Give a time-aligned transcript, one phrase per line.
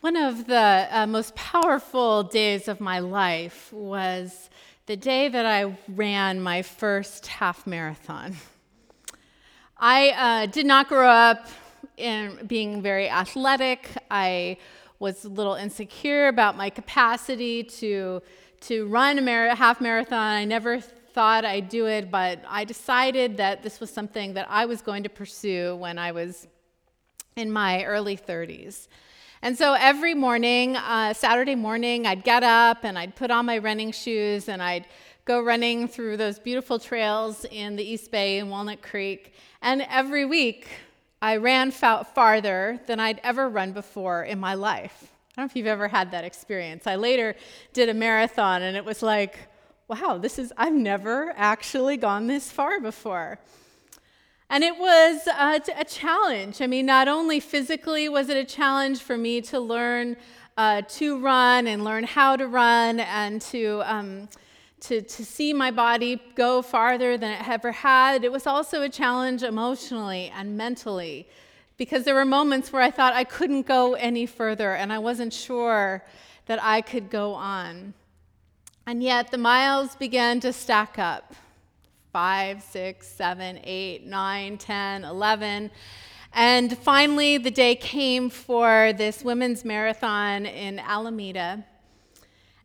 [0.00, 4.48] One of the uh, most powerful days of my life was
[4.86, 8.36] the day that I ran my first half marathon.
[9.76, 11.48] I uh, did not grow up
[11.98, 13.90] in being very athletic.
[14.10, 14.56] I
[15.00, 18.22] was a little insecure about my capacity to,
[18.62, 20.32] to run a mar- half marathon.
[20.32, 24.64] I never thought I'd do it, but I decided that this was something that I
[24.64, 26.46] was going to pursue when I was
[27.36, 28.88] in my early 30s.
[29.42, 33.56] And so every morning, uh, Saturday morning, I'd get up and I'd put on my
[33.56, 34.84] running shoes and I'd
[35.24, 39.32] go running through those beautiful trails in the East Bay and Walnut Creek.
[39.62, 40.68] And every week,
[41.22, 45.04] I ran fa- farther than I'd ever run before in my life.
[45.04, 46.86] I don't know if you've ever had that experience.
[46.86, 47.34] I later
[47.72, 49.38] did a marathon and it was like,
[49.88, 53.38] wow, this is, I've never actually gone this far before.
[54.52, 56.60] And it was a, a, challenge.
[56.60, 60.16] I mean, not only physically was it a challenge for me to learn
[60.56, 64.28] uh, to run and learn how to run and to, um,
[64.80, 68.88] to, to see my body go farther than it ever had, it was also a
[68.88, 71.28] challenge emotionally and mentally
[71.76, 75.32] because there were moments where I thought I couldn't go any further and I wasn't
[75.32, 76.04] sure
[76.46, 77.94] that I could go on.
[78.84, 81.34] And yet the miles began to stack up
[82.12, 85.70] five, six, seven, eight, nine, 10, 11.
[86.32, 91.64] And finally, the day came for this women's marathon in Alameda.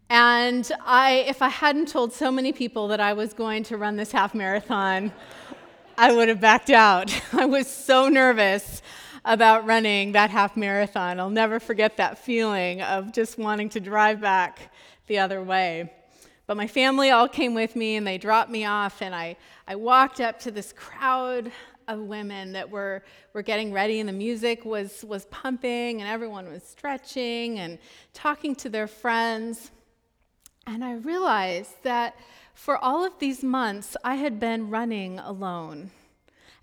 [0.10, 3.96] And I, if I hadn't told so many people that I was going to run
[3.96, 5.12] this half marathon,
[5.98, 7.12] I would have backed out.
[7.34, 8.82] I was so nervous
[9.24, 11.20] about running that half marathon.
[11.20, 14.72] I'll never forget that feeling of just wanting to drive back
[15.08, 15.92] the other way.
[16.48, 19.76] But my family all came with me and they dropped me off, and I, I
[19.76, 21.52] walked up to this crowd
[21.88, 26.48] of women that were, were getting ready, and the music was, was pumping, and everyone
[26.48, 27.80] was stretching and
[28.14, 29.72] talking to their friends.
[30.68, 32.16] And I realized that
[32.54, 35.92] for all of these months, I had been running alone.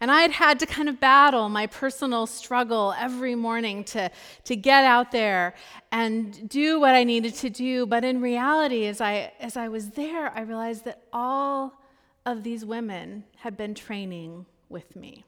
[0.03, 4.11] And I had had to kind of battle my personal struggle every morning to,
[4.43, 5.55] to get out there
[5.93, 7.87] and do what I needed to do.
[7.87, 11.81] But in reality, as I, as I was there, I realized that all
[12.27, 15.25] of these women had been training with me.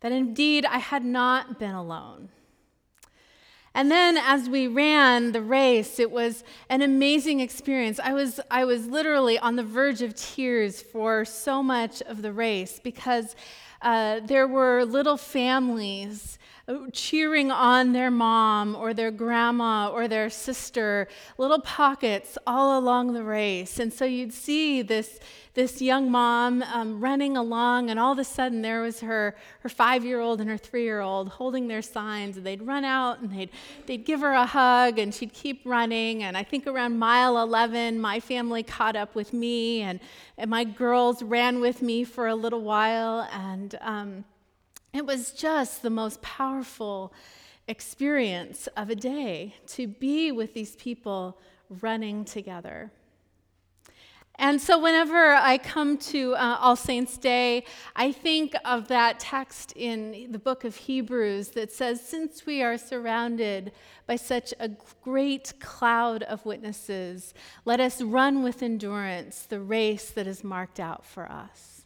[0.00, 2.30] That indeed I had not been alone.
[3.74, 8.00] And then as we ran the race, it was an amazing experience.
[8.00, 12.32] I was, I was literally on the verge of tears for so much of the
[12.32, 13.36] race because
[13.82, 16.38] uh, there were little families
[16.92, 21.08] cheering on their mom or their grandma or their sister,
[21.38, 23.78] little pockets all along the race.
[23.78, 25.18] And so you'd see this,
[25.54, 29.68] this young mom um, running along, and all of a sudden there was her, her
[29.68, 32.36] five year old and her three year old holding their signs.
[32.36, 33.50] And they'd run out and they'd,
[33.86, 36.22] they'd give her a hug, and she'd keep running.
[36.22, 40.00] And I think around mile 11, my family caught up with me, and,
[40.38, 43.28] and my girls ran with me for a little while.
[43.32, 44.24] And um,
[44.92, 47.12] it was just the most powerful
[47.68, 52.90] experience of a day to be with these people running together.
[54.40, 57.64] And so, whenever I come to uh, All Saints' Day,
[57.94, 62.78] I think of that text in the book of Hebrews that says, Since we are
[62.78, 63.72] surrounded
[64.06, 64.70] by such a
[65.02, 67.34] great cloud of witnesses,
[67.66, 71.84] let us run with endurance the race that is marked out for us.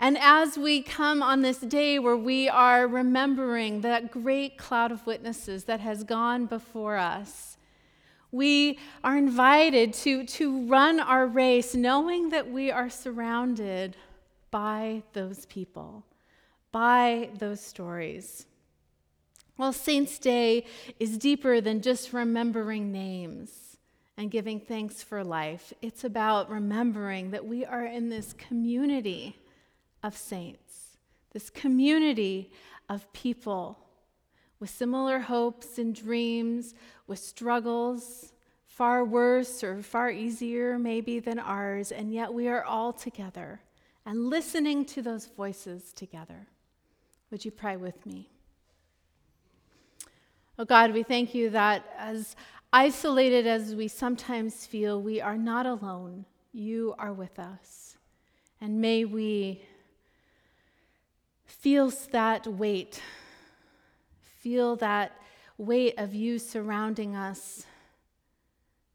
[0.00, 5.04] And as we come on this day where we are remembering that great cloud of
[5.06, 7.56] witnesses that has gone before us,
[8.30, 13.96] we are invited to, to run our race knowing that we are surrounded
[14.52, 16.04] by those people,
[16.70, 18.46] by those stories.
[19.56, 20.64] Well, Saints' Day
[21.00, 23.78] is deeper than just remembering names
[24.16, 25.72] and giving thanks for life.
[25.82, 29.36] It's about remembering that we are in this community
[30.02, 30.96] of saints,
[31.32, 32.50] this community
[32.88, 33.78] of people
[34.60, 36.74] with similar hopes and dreams,
[37.06, 38.32] with struggles
[38.66, 43.60] far worse or far easier maybe than ours, and yet we are all together
[44.06, 46.46] and listening to those voices together.
[47.30, 48.30] Would you pray with me?
[50.58, 52.34] Oh God, we thank you that as
[52.72, 56.24] isolated as we sometimes feel, we are not alone.
[56.52, 57.96] You are with us.
[58.60, 59.62] And may we
[61.58, 63.02] feels that weight.
[64.40, 65.12] Feel that
[65.58, 67.66] weight of you surrounding us.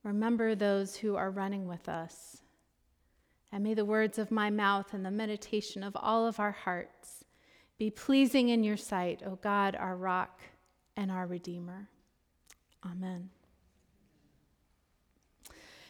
[0.03, 2.41] Remember those who are running with us.
[3.51, 7.25] And may the words of my mouth and the meditation of all of our hearts
[7.77, 10.41] be pleasing in your sight, O God, our rock
[10.95, 11.89] and our Redeemer.
[12.85, 13.29] Amen.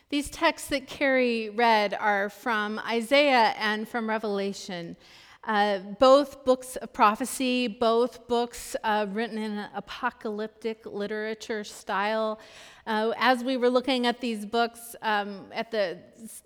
[0.09, 4.95] These texts that Carrie read are from Isaiah and from Revelation.
[5.45, 12.39] Uh, both books of prophecy, both books uh, written in an apocalyptic literature style.
[12.87, 15.97] Uh, as we were looking at these books, um, at the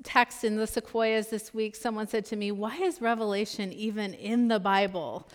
[0.01, 4.47] text in the Sequoias this week, someone said to me, Why is Revelation even in
[4.47, 5.27] the Bible?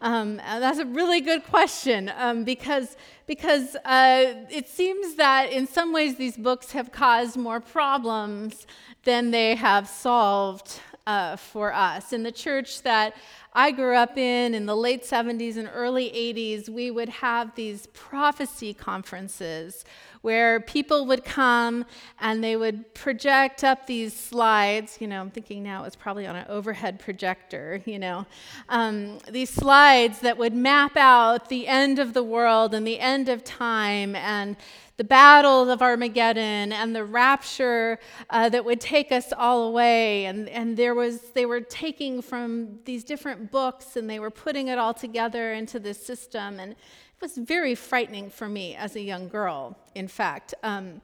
[0.00, 2.96] Um, that's a really good question um, because,
[3.26, 8.68] because uh, it seems that in some ways these books have caused more problems
[9.02, 10.80] than they have solved
[11.10, 12.12] uh, for us.
[12.12, 13.16] In the church that
[13.52, 17.86] I grew up in, in the late 70s and early 80s, we would have these
[17.88, 19.84] prophecy conferences
[20.22, 21.84] where people would come
[22.20, 24.98] and they would project up these slides.
[25.00, 28.26] You know, I'm thinking now it was probably on an overhead projector, you know,
[28.68, 33.28] um, these slides that would map out the end of the world and the end
[33.28, 34.56] of time and
[35.00, 37.98] the battle of Armageddon and the rapture
[38.28, 40.26] uh, that would take us all away.
[40.26, 44.68] And, and there was, they were taking from these different books and they were putting
[44.68, 46.60] it all together into this system.
[46.60, 46.78] And it
[47.20, 50.54] was very frightening for me as a young girl, in fact.
[50.62, 51.00] Um,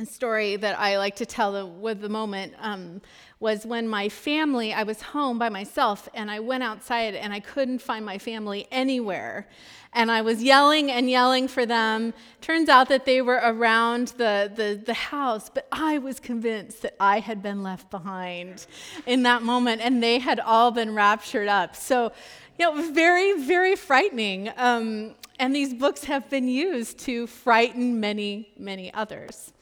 [0.00, 3.00] a story that I like to tell with the moment um,
[3.40, 7.40] was when my family, I was home by myself and I went outside and I
[7.40, 9.48] couldn't find my family anywhere.
[9.92, 12.14] And I was yelling and yelling for them.
[12.40, 16.94] Turns out that they were around the, the, the house, but I was convinced that
[17.00, 18.66] I had been left behind
[19.04, 21.74] in that moment and they had all been raptured up.
[21.74, 22.12] So,
[22.56, 24.52] you know, very, very frightening.
[24.56, 29.52] Um, and these books have been used to frighten many, many others.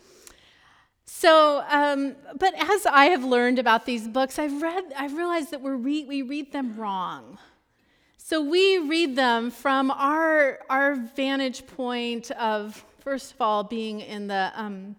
[1.19, 5.63] So, um, but as I have learned about these books, I've read, I've realized that
[5.63, 7.39] we're re- we read them wrong.
[8.19, 14.27] So we read them from our, our vantage point of, first of all, being in
[14.27, 14.97] the, um,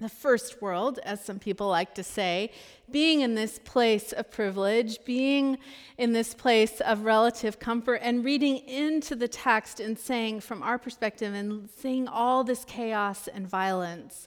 [0.00, 2.52] the first world, as some people like to say,
[2.90, 5.56] being in this place of privilege, being
[5.96, 10.76] in this place of relative comfort, and reading into the text and saying, from our
[10.76, 14.26] perspective, and seeing all this chaos and violence.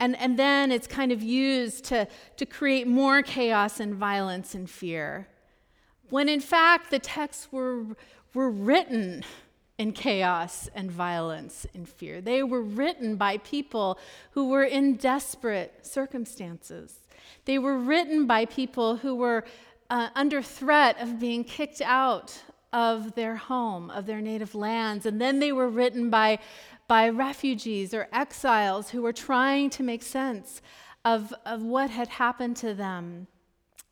[0.00, 2.06] And, and then it's kind of used to,
[2.36, 5.28] to create more chaos and violence and fear
[6.10, 7.84] when in fact the texts were,
[8.34, 9.24] were written
[9.76, 12.20] in chaos and violence and fear.
[12.20, 13.98] They were written by people
[14.32, 16.98] who were in desperate circumstances.
[17.44, 19.44] They were written by people who were
[19.90, 22.42] uh, under threat of being kicked out
[22.72, 25.06] of their home, of their native lands.
[25.06, 26.40] And then they were written by,
[26.88, 30.60] by refugees or exiles who were trying to make sense
[31.04, 33.28] of, of what had happened to them.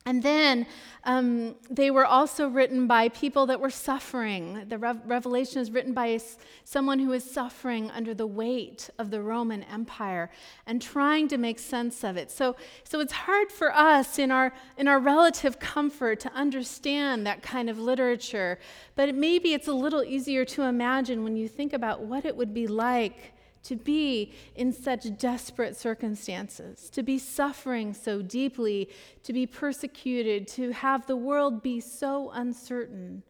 [0.06, 0.66] And then
[1.02, 4.64] um, they were also written by people that were suffering.
[4.68, 6.20] The Re- Revelation is written by
[6.64, 10.30] someone who is suffering under the weight of the Roman Empire
[10.64, 12.30] and trying to make sense of it.
[12.30, 12.54] So,
[12.84, 17.68] so it's hard for us in our, in our relative comfort to understand that kind
[17.68, 18.60] of literature,
[18.94, 22.36] but it, maybe it's a little easier to imagine when you think about what it
[22.36, 23.32] would be like
[23.66, 28.88] to be in such desperate circumstances, to be suffering so deeply,
[29.22, 33.22] to be persecuted, to have the world be so uncertain.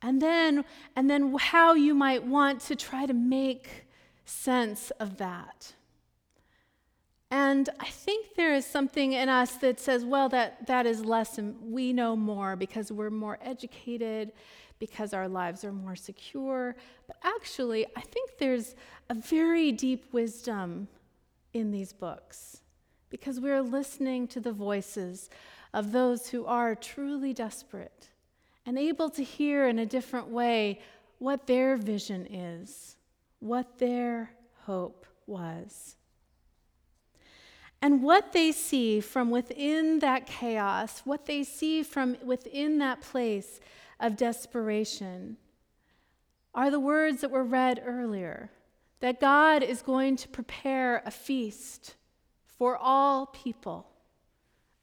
[0.00, 0.64] And then,
[0.94, 3.86] and then how you might want to try to make
[4.24, 5.74] sense of that.
[7.30, 11.36] And I think there is something in us that says, well, that, that is less,
[11.36, 14.32] and we know more because we're more educated,
[14.78, 16.76] because our lives are more secure.
[17.06, 18.74] But actually, I think there's
[19.10, 20.88] a very deep wisdom
[21.52, 22.60] in these books
[23.10, 25.30] because we're listening to the voices
[25.72, 28.08] of those who are truly desperate
[28.66, 30.80] and able to hear in a different way
[31.18, 32.96] what their vision is,
[33.40, 34.30] what their
[34.64, 35.96] hope was.
[37.80, 43.60] And what they see from within that chaos, what they see from within that place
[44.00, 45.36] of desperation
[46.54, 48.50] are the words that were read earlier
[49.00, 51.94] that God is going to prepare a feast
[52.46, 53.86] for all people,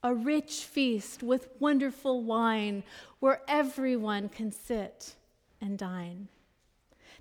[0.04, 2.84] a rich feast with wonderful wine
[3.20, 5.16] where everyone can sit
[5.60, 6.30] and dine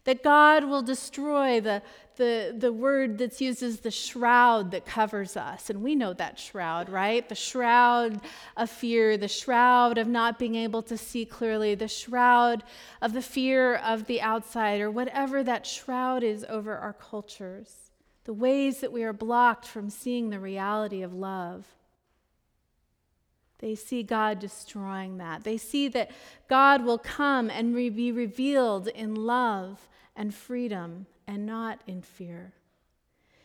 [0.04, 1.82] that God will destroy the,
[2.16, 5.70] the, the word that's used as the shroud that covers us.
[5.70, 7.26] And we know that shroud, right?
[7.28, 8.20] The shroud
[8.56, 12.62] of fear, the shroud of not being able to see clearly, the shroud
[13.00, 17.90] of the fear of the outside, or whatever that shroud is over our cultures,
[18.24, 21.66] the ways that we are blocked from seeing the reality of love.
[23.58, 25.44] They see God destroying that.
[25.44, 26.10] They see that
[26.48, 32.52] God will come and be revealed in love and freedom and not in fear.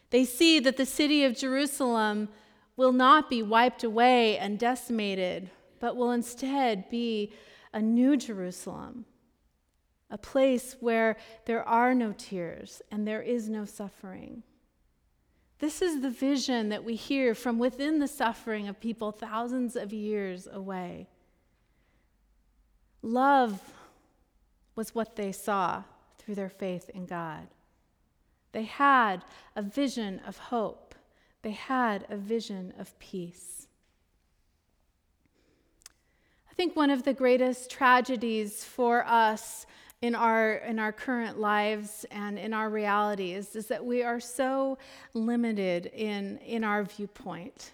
[0.10, 2.30] They see that the city of Jerusalem
[2.76, 5.50] will not be wiped away and decimated,
[5.80, 7.32] but will instead be
[7.74, 9.06] a new Jerusalem,
[10.10, 14.44] a place where there are no tears and there is no suffering.
[15.60, 19.92] This is the vision that we hear from within the suffering of people thousands of
[19.92, 21.10] years away.
[23.02, 23.62] Love
[24.76, 25.84] was what they saw
[26.18, 27.48] through their faith in God.
[28.54, 29.24] They had
[29.56, 30.96] a vision of hope,
[31.42, 33.68] they had a vision of peace.
[36.50, 39.66] I think one of the greatest tragedies for us
[40.02, 44.78] in our in our current lives and in our realities is that we are so
[45.14, 47.74] limited in in our viewpoint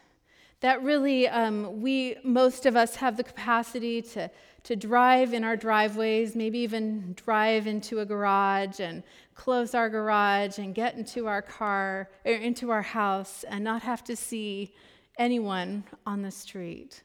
[0.62, 4.30] that really um, we most of us have the capacity to
[4.64, 9.04] to drive in our driveways maybe even drive into a garage and
[9.36, 14.04] close our garage and get into our car or into our house and not have
[14.04, 14.74] to see
[15.20, 17.04] anyone on the street.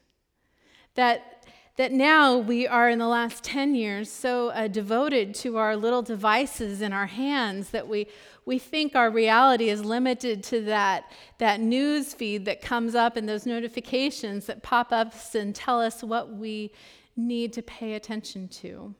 [0.95, 1.45] That
[1.77, 6.01] that now we are in the last 10 years so uh, devoted to our little
[6.01, 8.07] devices in our hands that we,
[8.45, 13.27] we think our reality is limited to that, that news feed that comes up and
[13.27, 16.71] those notifications that pop up and tell us what we
[17.15, 18.93] need to pay attention to.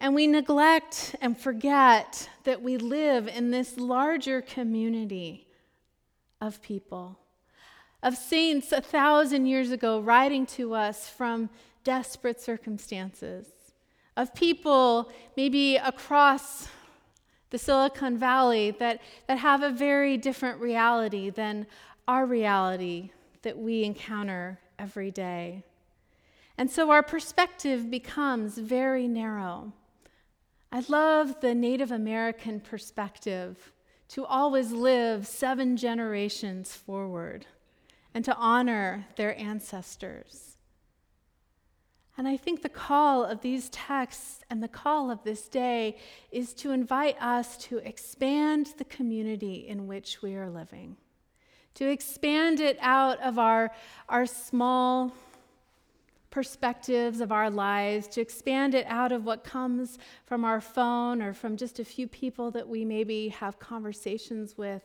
[0.00, 5.46] And we neglect and forget that we live in this larger community
[6.40, 7.21] of people
[8.02, 11.48] of saints a thousand years ago writing to us from
[11.84, 13.46] desperate circumstances,
[14.16, 16.68] of people maybe across
[17.50, 21.66] the Silicon Valley that, that have a very different reality than
[22.08, 23.10] our reality
[23.42, 25.62] that we encounter every day.
[26.58, 29.72] And so our perspective becomes very narrow.
[30.70, 33.72] I love the Native American perspective
[34.08, 37.46] to always live seven generations forward
[38.14, 40.56] and to honor their ancestors.
[42.18, 45.96] And I think the call of these texts and the call of this day
[46.30, 50.96] is to invite us to expand the community in which we are living,
[51.74, 53.72] to expand it out of our,
[54.10, 55.14] our small
[56.30, 61.32] perspectives of our lives, to expand it out of what comes from our phone or
[61.32, 64.82] from just a few people that we maybe have conversations with,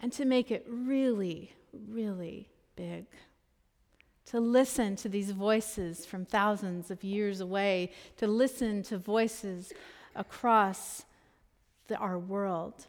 [0.00, 1.52] and to make it really,
[1.88, 2.48] really
[2.80, 3.04] big.
[4.26, 9.72] To listen to these voices from thousands of years away, to listen to voices
[10.16, 11.04] across
[11.88, 12.86] the, our world.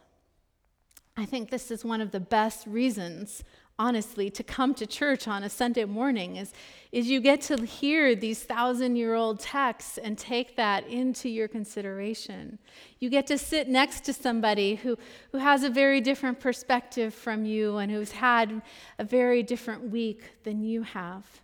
[1.14, 3.44] I think this is one of the best reasons
[3.82, 6.52] honestly, to come to church on a Sunday morning is,
[6.92, 11.48] is you get to hear these thousand year old texts and take that into your
[11.48, 12.60] consideration.
[13.00, 14.96] You get to sit next to somebody who,
[15.32, 18.62] who has a very different perspective from you and who's had
[19.00, 21.40] a very different week than you have.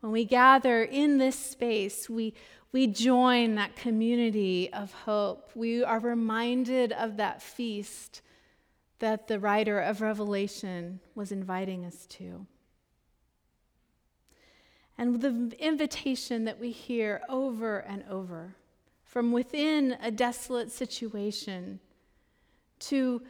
[0.00, 2.34] When we gather in this space, we,
[2.72, 5.52] we join that community of hope.
[5.54, 8.22] We are reminded of that feast
[8.98, 12.46] that the writer of Revelation was inviting us to.
[14.98, 18.56] And the invitation that we hear over and over
[19.04, 21.80] from within a desolate situation
[22.78, 23.22] to,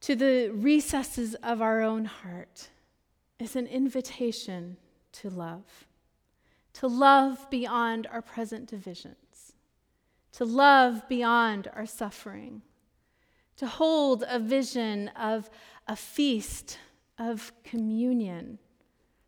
[0.00, 2.68] to the recesses of our own heart
[3.40, 4.76] is an invitation
[5.12, 5.86] to love,
[6.74, 9.52] to love beyond our present divisions,
[10.32, 12.62] to love beyond our suffering
[13.56, 15.48] to hold a vision of
[15.86, 16.78] a feast
[17.18, 18.58] of communion,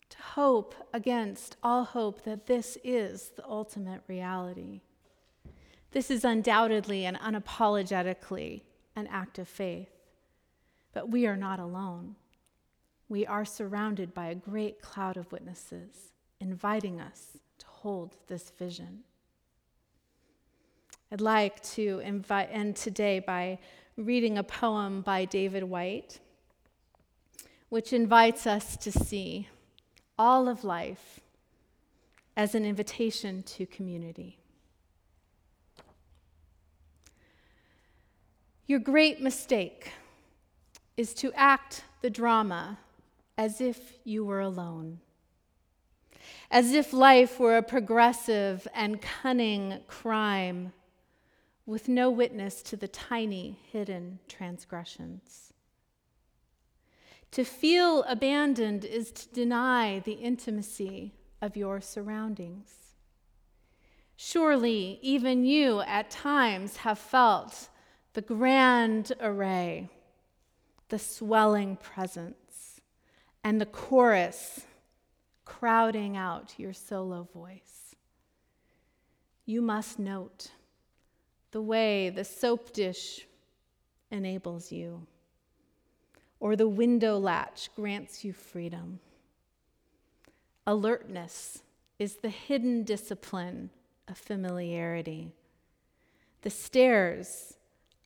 [0.08, 4.80] to hope against all hope that this is the ultimate reality.
[5.92, 8.62] This is undoubtedly and unapologetically
[8.96, 9.90] an act of faith,
[10.92, 12.16] but we are not alone.
[13.08, 19.04] We are surrounded by a great cloud of witnesses inviting us to hold this vision.
[21.12, 23.58] I'd like to invite, end today by
[23.96, 26.20] reading a poem by David Whyte,
[27.70, 29.48] which invites us to see
[30.18, 31.20] all of life
[32.36, 34.38] as an invitation to community.
[38.66, 39.92] Your great mistake
[40.96, 42.78] is to act the drama
[43.38, 45.00] as if you were alone,
[46.50, 50.72] as if life were a progressive and cunning crime
[51.66, 55.52] with no witness to the tiny hidden transgressions.
[57.32, 62.94] To feel abandoned is to deny the intimacy of your surroundings.
[64.16, 67.68] Surely, even you at times have felt
[68.14, 69.90] the grand array
[70.88, 72.80] the swelling presence,
[73.42, 74.62] and the chorus
[75.44, 77.94] crowding out your solo voice.
[79.44, 80.52] You must note
[81.56, 83.26] the way the soap dish
[84.10, 85.06] enables you,
[86.38, 89.00] or the window latch grants you freedom.
[90.66, 91.62] Alertness
[91.98, 93.70] is the hidden discipline
[94.06, 95.32] of familiarity.
[96.42, 97.56] The stairs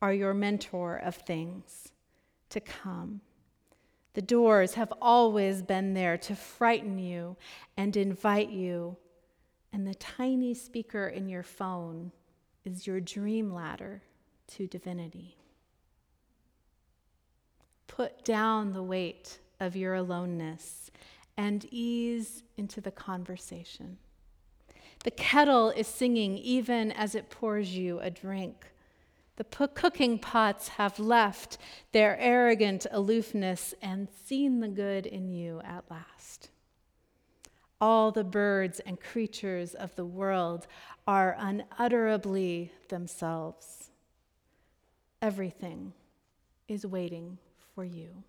[0.01, 1.91] are your mentor of things
[2.51, 3.19] to come.
[4.13, 7.35] The doors have always been there to frighten you
[7.75, 8.95] and invite you,
[9.73, 12.13] and the tiny speaker in your phone
[12.65, 14.01] is your dream ladder
[14.47, 15.37] to divinity.
[17.87, 20.91] Put down the weight of your aloneness
[21.37, 23.97] and ease into the conversation.
[25.03, 28.67] The kettle is singing even as it pours you a drink.
[29.37, 31.57] The cooking pots have left
[31.91, 36.49] their arrogant aloofness and seen the good in you at last.
[37.81, 40.67] All the birds and creatures of the world
[41.07, 43.89] are unutterably themselves.
[45.19, 45.93] Everything
[46.67, 47.39] is waiting
[47.73, 48.23] for you.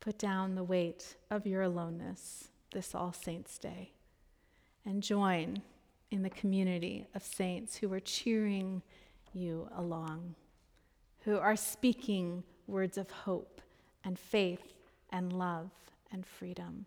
[0.00, 3.92] Put down the weight of your aloneness this All Saints' Day
[4.86, 5.60] and join
[6.10, 8.80] in the community of saints who are cheering
[9.34, 10.36] you along,
[11.20, 13.60] who are speaking words of hope
[14.02, 14.72] and faith
[15.10, 15.70] and love
[16.10, 16.86] and freedom.